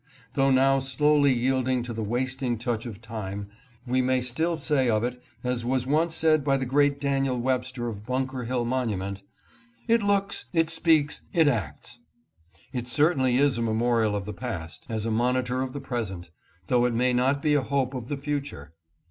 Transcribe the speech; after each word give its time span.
Though 0.33 0.49
now 0.49 0.79
slowly 0.79 1.31
yield 1.31 1.67
ing 1.67 1.83
to 1.83 1.93
the 1.93 2.01
wasting 2.01 2.57
touch 2.57 2.87
of 2.87 3.01
Time, 3.03 3.49
we 3.85 4.01
may 4.01 4.19
still 4.19 4.57
say 4.57 4.89
of 4.89 5.03
it 5.03 5.21
as 5.43 5.63
was 5.63 5.85
once 5.85 6.15
said 6.15 6.43
by 6.43 6.57
the 6.57 6.65
great 6.65 6.99
Daniel 6.99 7.39
Webster 7.39 7.87
of 7.87 8.03
Bun 8.03 8.25
ker 8.25 8.45
Hill 8.45 8.65
Monument:" 8.65 9.21
It 9.87 10.01
looks, 10.01 10.45
it 10.53 10.71
speaks, 10.71 11.21
it 11.33 11.47
acts." 11.47 11.99
It 12.73 12.87
certainly 12.87 13.35
is 13.35 13.59
a 13.59 13.61
memorial 13.61 14.15
of 14.15 14.25
the 14.25 14.33
past, 14.33 14.87
a 14.89 15.11
monitor 15.11 15.61
of 15.61 15.71
the 15.71 15.79
present, 15.79 16.31
though 16.65 16.85
it 16.85 16.95
may 16.95 17.13
not 17.13 17.39
be 17.43 17.53
a 17.53 17.61
hope 17.61 17.93
of 17.93 18.07
the 18.07 18.17
future. 18.17 18.73